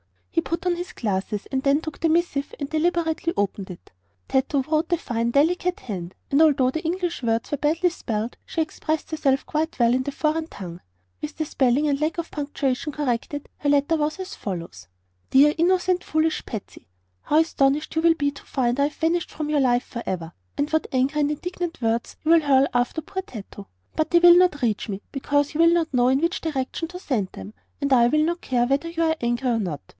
[0.31, 3.91] He put on his glasses and then took the missive and deliberately opened it.
[4.27, 8.61] Tato wrote a fine, delicate hand, and although the English words were badly spelled she
[8.61, 10.79] expressed herself quite well in the foreign tongue.
[11.21, 14.87] With the spelling and lack of punctuation corrected, her letter was as follows:
[15.29, 16.87] "Dear, innocent, foolish Patsy:
[17.23, 20.67] How astonished you will be to find I have vanished from your life forever; and
[20.71, 23.67] what angry and indignant words you will hurl after poor Tato!
[23.95, 26.99] But they will not reach me, because you will not know in which direction to
[26.99, 29.81] send them, and I will not care whether you are angry or not.